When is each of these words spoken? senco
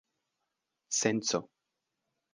senco 0.99 1.39